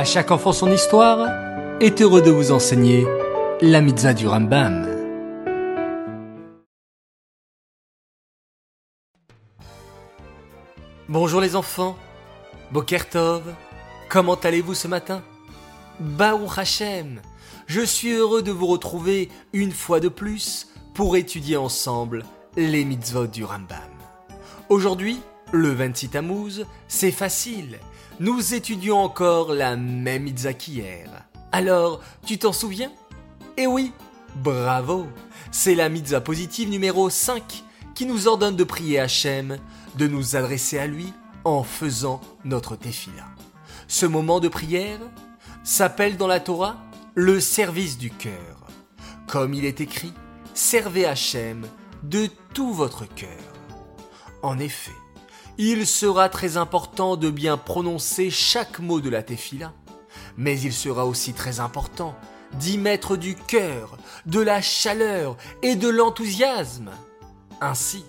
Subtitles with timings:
[0.00, 1.28] À chaque enfant son histoire
[1.78, 3.06] est heureux de vous enseigner
[3.60, 4.88] la mitzvah du Rambam.
[11.06, 11.98] Bonjour les enfants,
[12.72, 13.42] Bokertov,
[14.08, 15.20] comment allez-vous ce matin?
[15.98, 17.20] Baruch Hashem,
[17.66, 22.24] je suis heureux de vous retrouver une fois de plus pour étudier ensemble
[22.56, 23.76] les mitzvot du Rambam.
[24.70, 25.20] Aujourd'hui,
[25.52, 27.78] le 26 Tammuz, c'est facile.
[28.20, 31.08] Nous étudions encore la même mitzvah qu'hier.
[31.52, 32.92] Alors, tu t'en souviens?
[33.56, 33.92] Eh oui,
[34.36, 35.06] bravo
[35.50, 37.64] C'est la mitzvah positive numéro 5
[37.94, 39.58] qui nous ordonne de prier Hachem,
[39.96, 41.12] de nous adresser à lui
[41.44, 43.26] en faisant notre tefila.
[43.88, 45.00] Ce moment de prière
[45.64, 46.76] s'appelle dans la Torah
[47.14, 48.68] le service du cœur.
[49.26, 50.12] Comme il est écrit,
[50.54, 51.66] servez Hachem
[52.02, 53.28] de tout votre cœur.
[54.42, 54.92] En effet,
[55.62, 59.74] il sera très important de bien prononcer chaque mot de la tefila,
[60.38, 62.16] mais il sera aussi très important
[62.54, 66.90] d'y mettre du cœur, de la chaleur et de l'enthousiasme.
[67.60, 68.06] Ainsi,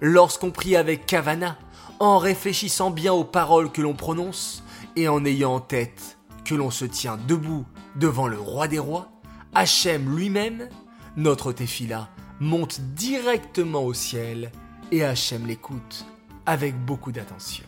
[0.00, 1.58] lorsqu'on prie avec Kavana,
[2.00, 4.62] en réfléchissant bien aux paroles que l'on prononce
[4.96, 9.10] et en ayant en tête que l'on se tient debout devant le roi des rois,
[9.54, 10.70] Hachem lui-même,
[11.18, 12.08] notre tefila
[12.40, 14.50] monte directement au ciel
[14.90, 16.06] et Hachem l'écoute
[16.46, 17.66] avec beaucoup d'attention.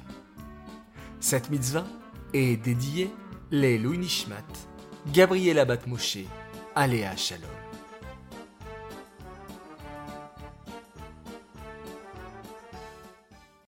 [1.20, 1.86] Cette mitzvah
[2.34, 3.10] est dédiée
[3.50, 4.42] les Louis Nishmat,
[5.12, 6.18] Gabriela Batmoshe,
[6.74, 7.48] Aléa Shalom.